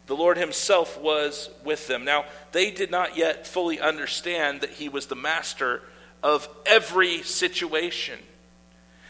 [0.07, 2.03] The Lord Himself was with them.
[2.03, 5.81] Now, they did not yet fully understand that He was the master
[6.23, 8.19] of every situation.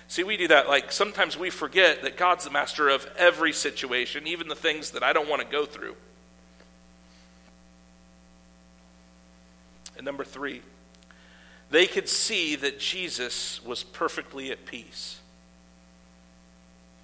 [0.07, 0.67] See, we do that.
[0.67, 5.03] Like sometimes we forget that God's the master of every situation, even the things that
[5.03, 5.95] I don't want to go through.
[9.95, 10.61] And number three,
[11.69, 15.19] they could see that Jesus was perfectly at peace.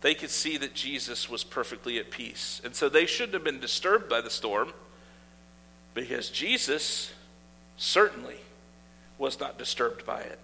[0.02, 2.62] They could see that Jesus was perfectly at peace.
[2.64, 4.74] And so they shouldn't have been disturbed by the storm
[5.94, 7.14] because Jesus
[7.78, 8.38] certainly
[9.18, 10.40] was not disturbed by it.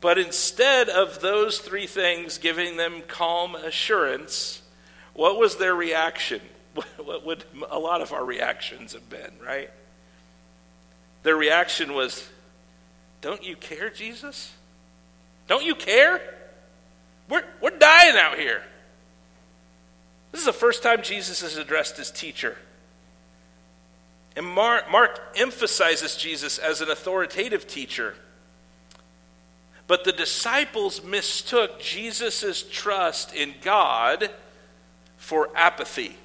[0.00, 4.62] But instead of those three things giving them calm assurance,
[5.14, 6.40] what was their reaction?
[6.96, 9.70] What would a lot of our reactions have been, right?
[11.22, 12.28] Their reaction was,
[13.20, 14.52] Don't you care, Jesus?
[15.46, 16.20] Don't you care?
[17.28, 18.62] We're, we're dying out here.
[20.32, 22.58] This is the first time Jesus has addressed his teacher.
[24.36, 28.14] And Mark, Mark emphasizes Jesus as an authoritative teacher.
[29.86, 34.30] But the disciples mistook Jesus' trust in God
[35.18, 36.16] for apathy.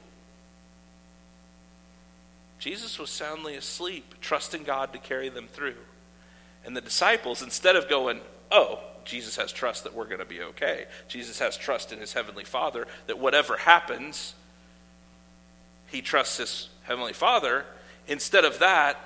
[2.57, 5.77] Jesus was soundly asleep, trusting God to carry them through.
[6.65, 8.19] And the disciples, instead of going,
[8.51, 12.13] oh, Jesus has trust that we're going to be okay, Jesus has trust in his
[12.13, 14.33] heavenly Father that whatever happens,
[15.87, 17.65] he trusts his heavenly Father,
[18.09, 18.97] Instead of that,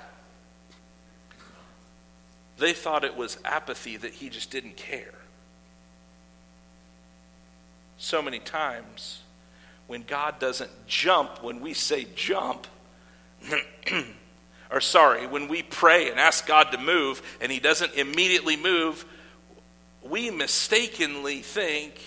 [2.56, 5.14] they thought it was apathy that he just didn't care.
[7.98, 9.22] So many times,
[9.86, 12.66] when God doesn't jump when we say jump,
[14.70, 19.04] or sorry, when we pray and ask God to move and he doesn't immediately move,
[20.02, 22.00] we mistakenly think,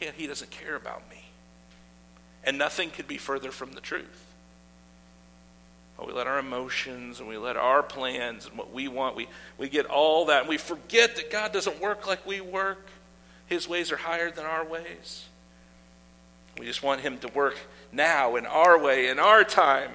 [0.00, 1.24] yeah, he doesn't care about me.
[2.42, 4.21] And nothing could be further from the truth.
[6.04, 9.68] We let our emotions and we let our plans and what we want, we, we
[9.68, 10.40] get all that.
[10.40, 12.88] And we forget that God doesn't work like we work.
[13.46, 15.26] His ways are higher than our ways.
[16.58, 17.56] We just want Him to work
[17.92, 19.90] now in our way, in our time.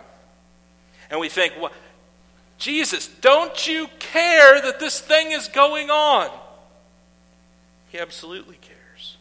[1.10, 1.72] And we think, well,
[2.58, 6.30] Jesus, don't you care that this thing is going on?
[7.90, 9.18] He absolutely cares.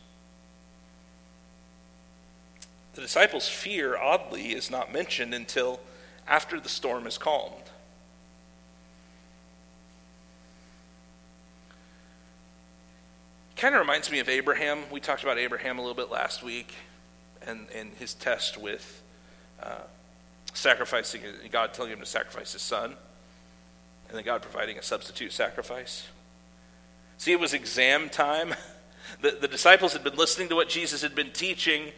[2.95, 5.81] The disciples' fear, oddly, is not mentioned until
[6.27, 7.55] after the storm is calmed.
[13.57, 14.83] Kind of reminds me of Abraham.
[14.91, 16.75] We talked about Abraham a little bit last week
[17.47, 19.03] and, and his test with
[19.63, 19.79] uh,
[20.53, 22.95] sacrificing, God telling him to sacrifice his son,
[24.09, 26.07] and then God providing a substitute sacrifice.
[27.19, 28.55] See, it was exam time.
[29.21, 31.93] The, the disciples had been listening to what Jesus had been teaching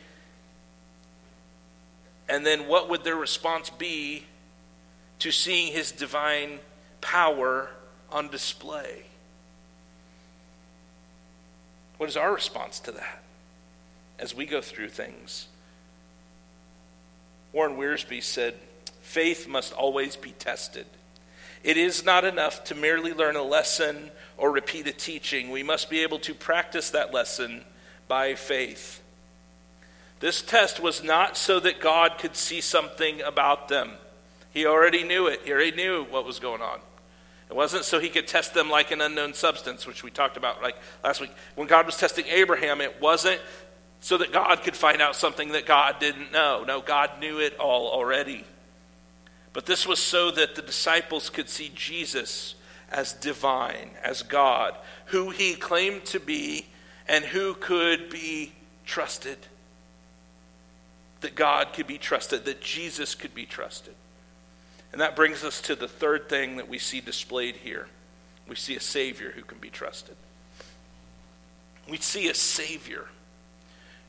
[2.29, 4.25] and then what would their response be
[5.21, 6.59] to seeing his divine
[7.01, 7.71] power
[8.11, 9.05] on display?
[11.97, 13.23] What is our response to that
[14.19, 15.49] as we go through things?
[17.53, 18.55] Warren Wiersbe said,
[19.01, 20.87] Faith must always be tested.
[21.65, 25.51] It is not enough to merely learn a lesson or repeat a teaching.
[25.51, 27.65] We must be able to practice that lesson
[28.07, 29.03] by faith.
[30.21, 33.93] This test was not so that God could see something about them.
[34.51, 36.81] He already knew it, he already knew what was going on.
[37.51, 40.63] It wasn't so he could test them like an unknown substance, which we talked about
[40.63, 41.31] like last week.
[41.55, 43.41] When God was testing Abraham, it wasn't
[44.01, 46.65] so that God could find out something that God didn't know.
[46.67, 48.45] No, God knew it all already.
[49.53, 52.55] But this was so that the disciples could see Jesus
[52.91, 54.75] as divine, as God,
[55.07, 56.67] who he claimed to be,
[57.09, 58.53] and who could be
[58.85, 59.39] trusted.
[61.21, 63.95] That God could be trusted, that Jesus could be trusted.
[64.93, 67.87] And that brings us to the third thing that we see displayed here.
[68.49, 70.17] We see a Savior who can be trusted.
[71.89, 73.07] We see a Savior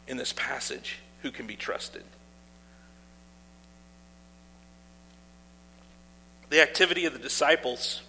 [0.08, 2.04] in this passage who can be trusted.
[6.50, 8.02] The activity of the disciples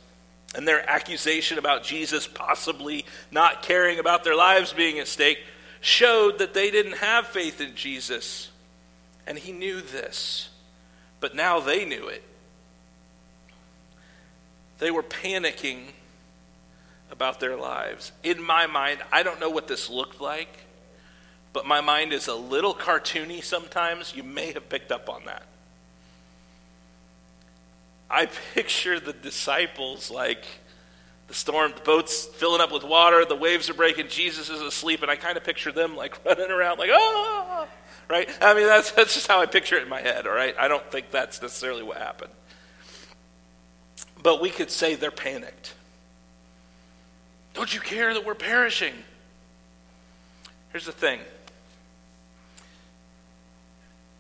[0.55, 5.39] and their accusation about Jesus possibly not caring about their lives being at stake
[5.81, 8.50] showed that they didn't have faith in Jesus.
[9.27, 10.49] And he knew this.
[11.21, 12.23] But now they knew it.
[14.79, 15.85] They were panicking
[17.11, 18.13] about their lives.
[18.23, 20.65] In my mind, I don't know what this looked like,
[21.53, 24.15] but my mind is a little cartoony sometimes.
[24.15, 25.43] You may have picked up on that.
[28.09, 30.45] I picture the disciples like
[31.29, 35.01] the storm, the boat's filling up with water, the waves are breaking, Jesus is asleep,
[35.03, 37.69] and I kind of picture them like running around like, ah,
[38.11, 38.29] right?
[38.43, 40.55] I mean, that's, that's just how I picture it in my head, all right?
[40.59, 42.33] I don't think that's necessarily what happened.
[44.21, 45.75] But we could say they're panicked.
[47.55, 48.95] Don't you care that we're perishing?
[50.73, 51.21] Here's the thing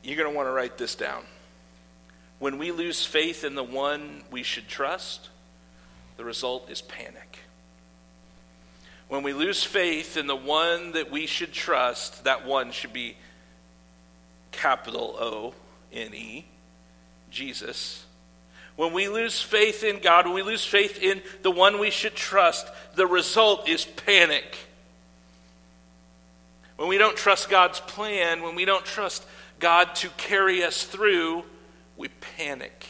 [0.03, 1.25] you're going to want to write this down.
[2.39, 5.29] When we lose faith in the one we should trust,
[6.17, 7.41] the result is panic.
[9.09, 13.17] When we lose faith in the one that we should trust, that one should be
[14.53, 15.55] capital O
[15.93, 16.47] N E,
[17.31, 18.05] Jesus.
[18.77, 22.15] When we lose faith in God, when we lose faith in the one we should
[22.15, 24.57] trust, the result is panic.
[26.77, 29.27] When we don't trust God's plan, when we don't trust
[29.59, 31.45] God to carry us through,
[31.99, 32.87] we panic.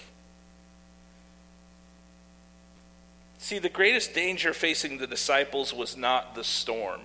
[3.39, 7.01] See, the greatest danger facing the disciples was not the storm.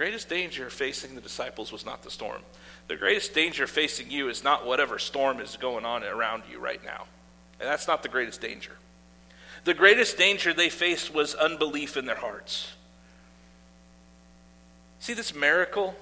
[0.00, 2.40] Greatest danger facing the disciples was not the storm.
[2.88, 6.82] The greatest danger facing you is not whatever storm is going on around you right
[6.82, 7.04] now.
[7.60, 8.72] And that's not the greatest danger.
[9.64, 12.72] The greatest danger they faced was unbelief in their hearts.
[15.00, 15.94] See this miracle?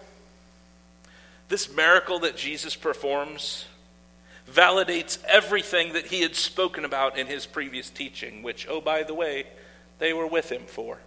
[1.49, 3.67] This miracle that Jesus performs
[4.49, 9.15] validates everything that he had spoken about in his previous teaching, which, oh, by the
[9.15, 9.47] way,
[9.99, 10.99] they were with him for.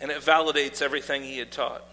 [0.00, 1.84] And it validates everything he had taught.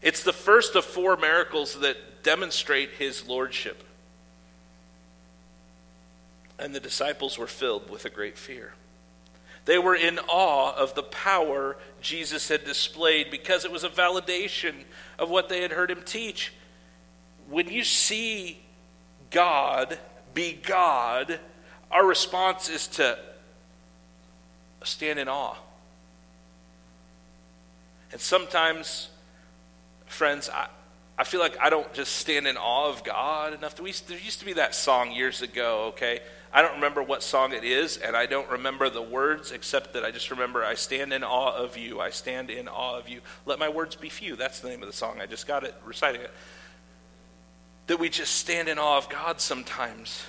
[0.00, 3.82] It's the first of four miracles that demonstrate his lordship.
[6.58, 8.72] And the disciples were filled with a great fear.
[9.64, 14.74] They were in awe of the power Jesus had displayed because it was a validation
[15.18, 16.52] of what they had heard him teach.
[17.50, 18.60] When you see
[19.30, 19.98] God
[20.32, 21.38] be God,
[21.90, 23.18] our response is to
[24.84, 25.56] stand in awe.
[28.12, 29.08] And sometimes,
[30.06, 30.68] friends, I,
[31.18, 33.74] I feel like I don't just stand in awe of God enough.
[33.74, 36.20] There used to be that song years ago, okay?
[36.52, 40.04] I don't remember what song it is, and I don't remember the words, except that
[40.04, 42.00] I just remember, I stand in awe of you.
[42.00, 43.20] I stand in awe of you.
[43.44, 44.36] Let my words be few.
[44.36, 45.20] That's the name of the song.
[45.20, 46.30] I just got it reciting it.
[47.88, 50.24] That we just stand in awe of God sometimes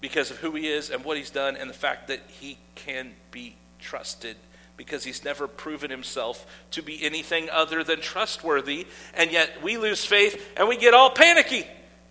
[0.00, 3.12] because of who He is and what He's done, and the fact that He can
[3.32, 4.36] be trusted
[4.76, 8.86] because he's never proven himself to be anything other than trustworthy.
[9.14, 11.66] And yet we lose faith and we get all panicky.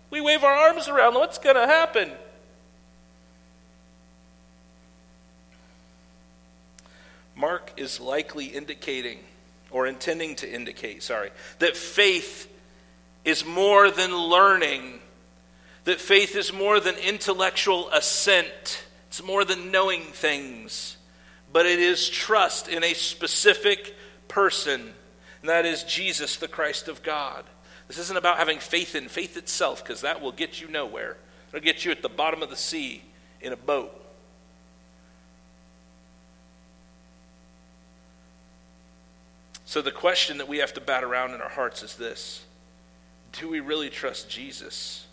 [0.09, 1.15] We wave our arms around.
[1.15, 2.11] What's going to happen?
[7.35, 9.19] Mark is likely indicating,
[9.69, 12.49] or intending to indicate, sorry, that faith
[13.25, 14.99] is more than learning,
[15.83, 20.95] that faith is more than intellectual assent, it's more than knowing things,
[21.55, 23.95] but it is trust in a specific
[24.27, 24.93] person,
[25.39, 27.45] and that is Jesus, the Christ of God.
[27.87, 31.15] This isn't about having faith in faith itself, because that will get you nowhere.
[31.47, 33.03] It'll get you at the bottom of the sea
[33.39, 33.89] in a boat.
[39.63, 42.43] So, the question that we have to bat around in our hearts is this
[43.31, 45.07] Do we really trust Jesus?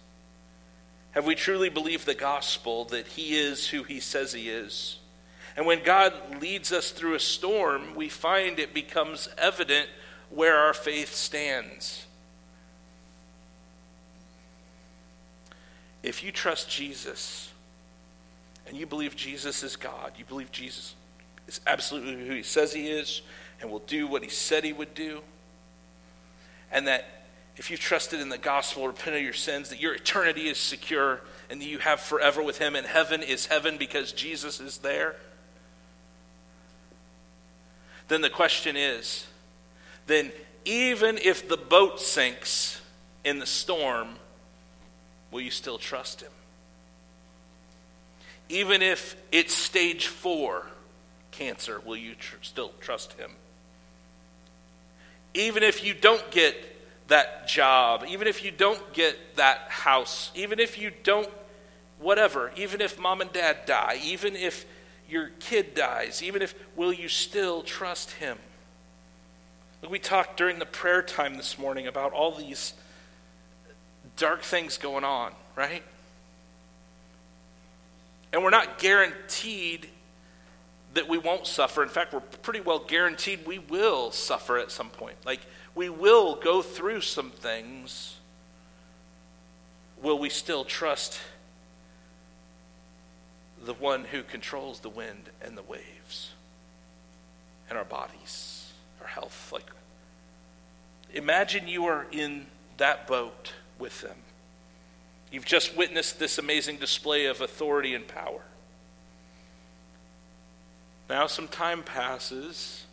[1.12, 4.98] Have we truly believed the gospel that he is who he says he is?
[5.56, 9.88] And when God leads us through a storm, we find it becomes evident
[10.30, 12.06] where our faith stands.
[16.02, 17.50] If you trust Jesus
[18.66, 20.94] and you believe Jesus is God, you believe Jesus
[21.46, 23.22] is absolutely who he says he is
[23.60, 25.20] and will do what he said he would do,
[26.72, 27.04] and that
[27.56, 31.20] if you trusted in the gospel, repent of your sins, that your eternity is secure
[31.50, 35.16] and that you have forever with him, and heaven is heaven because Jesus is there,
[38.12, 39.26] then the question is
[40.06, 40.32] then
[40.64, 42.80] even if the boat sinks
[43.24, 44.08] in the storm,
[45.30, 46.30] will you still trust him?
[48.48, 50.66] Even if it's stage four
[51.30, 53.30] cancer, will you tr- still trust him?
[55.34, 56.54] Even if you don't get
[57.08, 61.28] that job, even if you don't get that house, even if you don't,
[61.98, 64.66] whatever, even if mom and dad die, even if
[65.12, 68.38] your kid dies, even if, will you still trust him?
[69.88, 72.72] We talked during the prayer time this morning about all these
[74.16, 75.82] dark things going on, right?
[78.32, 79.86] And we're not guaranteed
[80.94, 81.82] that we won't suffer.
[81.82, 85.16] In fact, we're pretty well guaranteed we will suffer at some point.
[85.26, 85.40] Like,
[85.74, 88.16] we will go through some things.
[90.02, 91.20] Will we still trust
[93.64, 96.32] the one who controls the wind and the waves
[97.68, 99.50] and our bodies, our health?
[99.52, 99.70] Like,
[101.14, 102.46] imagine you are in
[102.78, 104.16] that boat with them.
[105.30, 108.42] You've just witnessed this amazing display of authority and power.
[111.08, 112.84] Now, some time passes,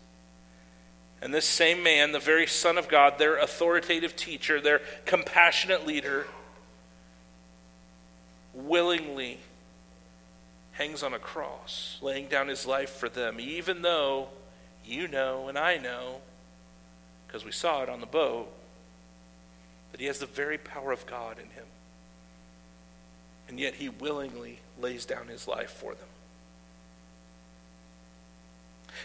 [1.22, 6.28] and this same man, the very Son of God, their authoritative teacher, their compassionate leader,
[8.54, 9.40] willingly
[10.80, 14.30] hangs on a cross, laying down his life for them, even though
[14.86, 16.22] you know and I know,
[17.28, 18.50] because we saw it on the boat,
[19.92, 21.66] that he has the very power of God in him.
[23.50, 26.08] And yet he willingly lays down his life for them.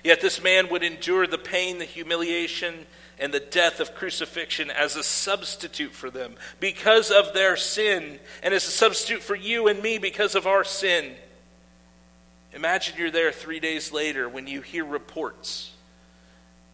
[0.04, 2.86] Yet this man would endure the pain, the humiliation,
[3.18, 8.54] and the death of crucifixion as a substitute for them because of their sin, and
[8.54, 11.14] as a substitute for you and me because of our sin.
[12.54, 15.72] Imagine you're there three days later when you hear reports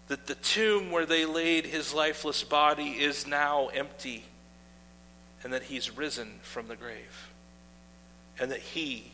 [0.08, 4.24] that the tomb where they laid his lifeless body is now empty,
[5.42, 7.28] and that he's risen from the grave,
[8.38, 9.10] and that he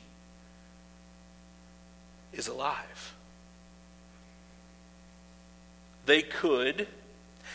[2.33, 3.15] is alive.
[6.07, 6.89] They could,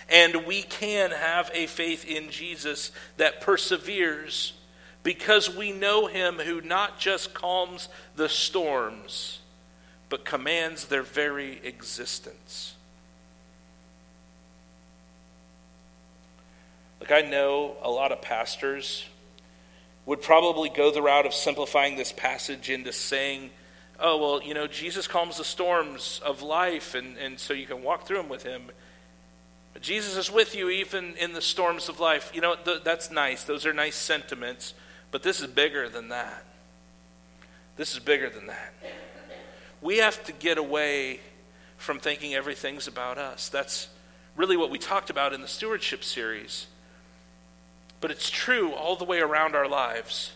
[0.07, 4.53] and we can have a faith in Jesus that perseveres
[5.03, 9.39] because we know him who not just calms the storms,
[10.09, 12.75] but commands their very existence.
[16.99, 19.05] Like, I know a lot of pastors
[20.05, 23.49] would probably go the route of simplifying this passage into saying,
[23.99, 27.81] oh, well, you know, Jesus calms the storms of life, and, and so you can
[27.83, 28.63] walk through them with him.
[29.73, 32.31] But Jesus is with you even in the storms of life.
[32.33, 33.43] You know, th- that's nice.
[33.45, 34.73] Those are nice sentiments.
[35.11, 36.45] But this is bigger than that.
[37.75, 38.73] This is bigger than that.
[39.81, 41.19] We have to get away
[41.77, 43.49] from thinking everything's about us.
[43.49, 43.89] That's
[44.35, 46.67] really what we talked about in the stewardship series.
[47.99, 50.33] But it's true all the way around our lives.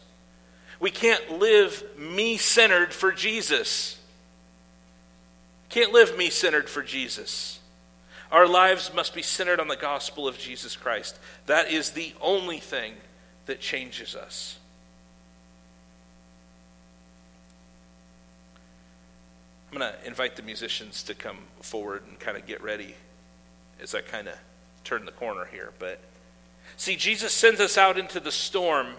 [0.79, 3.99] We can't live me centered for Jesus.
[5.69, 7.59] Can't live me centered for Jesus.
[8.31, 11.17] Our lives must be centered on the gospel of Jesus Christ.
[11.45, 12.95] That is the only thing
[13.45, 14.57] that changes us.
[19.75, 22.95] I'm going to invite the musicians to come forward and kind of get ready
[23.81, 24.35] as I kind of
[24.85, 25.73] turn the corner here.
[25.79, 25.99] But
[26.77, 28.95] See, Jesus sends us out into the storm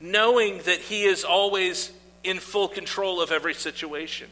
[0.00, 1.90] knowing that He is always
[2.22, 4.28] in full control of every situation.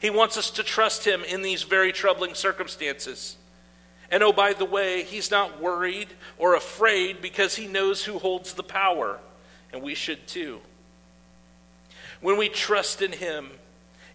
[0.00, 3.36] He wants us to trust Him in these very troubling circumstances.
[4.12, 8.54] And oh, by the way, He's not worried or afraid because He knows who holds
[8.54, 9.18] the power,
[9.72, 10.60] and we should too.
[12.20, 13.50] When we trust in Him,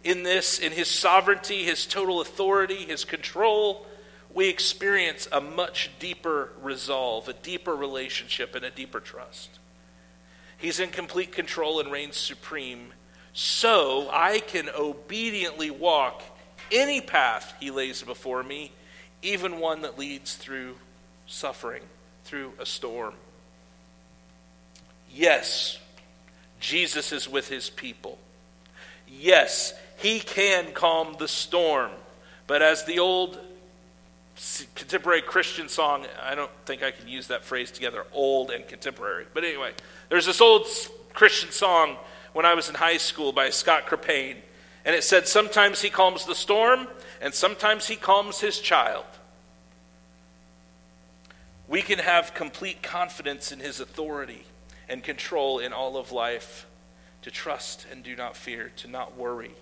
[0.03, 3.85] in this, in His sovereignty, His total authority, His control,
[4.33, 9.59] we experience a much deeper resolve, a deeper relationship, and a deeper trust.
[10.57, 12.93] He's in complete control and reigns supreme.
[13.33, 16.23] So I can obediently walk
[16.71, 18.71] any path He lays before me,
[19.21, 20.75] even one that leads through
[21.27, 21.83] suffering,
[22.25, 23.13] through a storm.
[25.11, 25.79] Yes,
[26.59, 28.17] Jesus is with His people.
[29.07, 29.73] Yes,
[30.03, 31.89] He can calm the storm.
[32.45, 33.39] But as the old
[34.75, 36.05] contemporary Christian song.
[36.21, 39.25] I don't think I can use that phrase together, old and contemporary.
[39.33, 39.73] But anyway,
[40.09, 40.67] there's this old
[41.13, 41.97] Christian song
[42.33, 44.37] when I was in high school by Scott Krippayne.
[44.85, 46.87] And it said, Sometimes he calms the storm,
[47.21, 49.05] and sometimes he calms his child.
[51.67, 54.45] We can have complete confidence in his authority
[54.89, 56.67] and control in all of life,
[57.21, 59.53] to trust and do not fear, to not worry.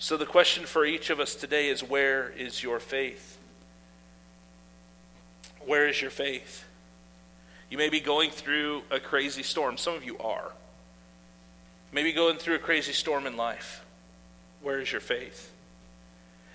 [0.00, 3.36] So, the question for each of us today is where is your faith?
[5.66, 6.64] Where is your faith?
[7.68, 9.76] You may be going through a crazy storm.
[9.76, 10.52] Some of you are.
[11.90, 13.84] Maybe going through a crazy storm in life.
[14.62, 15.52] Where is your faith?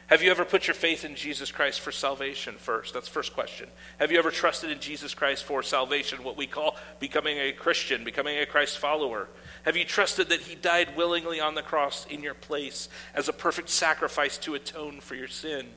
[0.07, 2.93] Have you ever put your faith in Jesus Christ for salvation first?
[2.93, 3.69] That's first question.
[3.99, 8.03] Have you ever trusted in Jesus Christ for salvation, what we call becoming a Christian,
[8.03, 9.29] becoming a Christ follower?
[9.63, 13.33] Have you trusted that he died willingly on the cross in your place as a
[13.33, 15.67] perfect sacrifice to atone for your sin?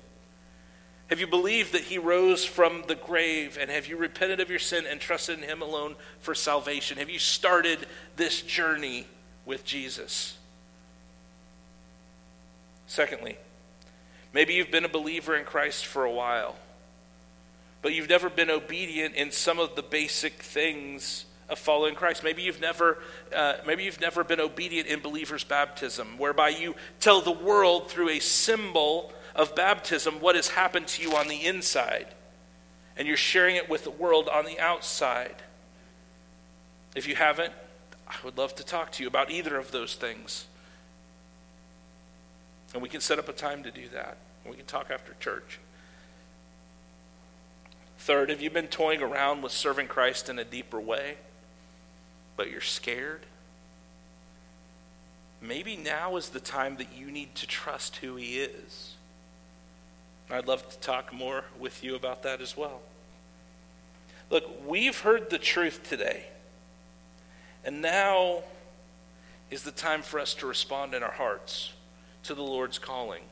[1.09, 3.59] Have you believed that he rose from the grave?
[3.61, 6.99] And have you repented of your sin and trusted in him alone for salvation?
[6.99, 9.07] Have you started this journey
[9.45, 10.37] with Jesus?
[12.89, 13.39] Secondly,
[14.37, 16.57] maybe you've been a believer in Christ for a while,
[17.81, 22.23] but you've never been obedient in some of the basic things of following Christ.
[22.23, 22.99] Maybe you've never,
[23.35, 28.11] uh, maybe you've never been obedient in believers' baptism, whereby you tell the world through
[28.11, 32.07] a symbol of baptism what has happened to you on the inside,
[32.99, 35.37] and you're sharing it with the world on the outside.
[36.95, 37.55] If you haven't,
[38.07, 40.45] I would love to talk to you about either of those things.
[42.75, 44.19] And we can set up a time to do that.
[44.49, 45.59] We can talk after church.
[47.99, 51.17] Third, have you been toying around with serving Christ in a deeper way,
[52.37, 53.27] but you're scared?
[55.41, 58.95] Maybe now is the time that you need to trust who He is.
[60.31, 62.81] I'd love to talk more with you about that as well.
[64.31, 66.25] Look, we've heard the truth today,
[67.65, 68.43] and now
[69.51, 71.73] is the time for us to respond in our hearts
[72.25, 73.23] to the Lord's calling.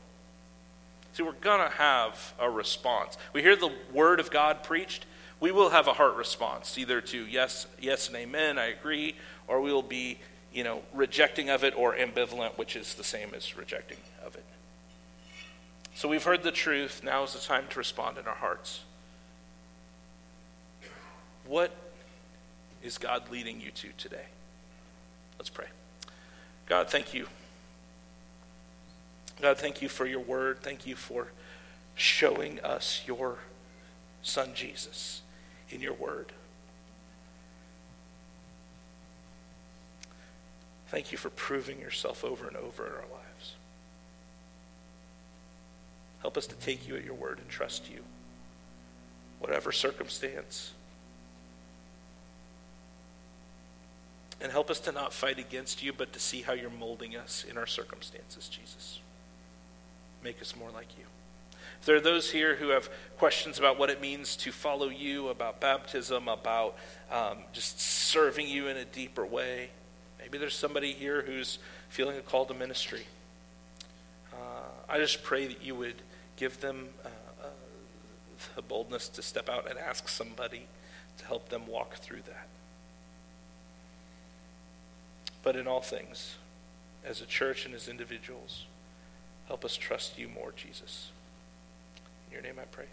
[1.15, 3.17] See, we're going to have a response.
[3.31, 5.05] We hear the word of God preached,
[5.39, 9.15] we will have a heart response, either to yes, yes and amen, I agree,
[9.47, 10.19] or we will be,
[10.53, 14.43] you know, rejecting of it or ambivalent, which is the same as rejecting of it.
[15.95, 17.01] So we've heard the truth.
[17.01, 18.81] Now is the time to respond in our hearts.
[21.47, 21.71] What
[22.83, 24.25] is God leading you to today?
[25.39, 25.67] Let's pray.
[26.67, 27.27] God, thank you.
[29.41, 30.59] God, thank you for your word.
[30.61, 31.27] Thank you for
[31.95, 33.39] showing us your
[34.21, 35.21] son Jesus
[35.69, 36.31] in your word.
[40.89, 43.55] Thank you for proving yourself over and over in our lives.
[46.21, 47.99] Help us to take you at your word and trust you,
[49.39, 50.71] whatever circumstance.
[54.41, 57.45] And help us to not fight against you, but to see how you're molding us
[57.49, 58.99] in our circumstances, Jesus.
[60.25, 61.03] Make us more like you.
[61.79, 65.27] If there are those here who have questions about what it means to follow you,
[65.27, 66.75] about baptism, about
[67.11, 69.69] um, just serving you in a deeper way,
[70.17, 71.59] maybe there's somebody here who's
[71.89, 73.05] feeling a call to ministry.
[74.33, 74.37] Uh,
[74.89, 76.01] I just pray that you would
[76.37, 77.09] give them uh,
[77.43, 77.47] uh,
[78.55, 80.65] the boldness to step out and ask somebody
[81.19, 82.47] to help them walk through that.
[85.43, 86.37] But in all things,
[87.05, 88.65] as a church and as individuals,
[89.47, 91.11] help us trust you more, Jesus.
[92.27, 92.85] In your name I pray.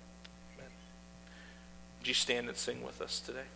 [0.57, 0.71] Amen.
[1.99, 3.49] Would you stand and sing with us today?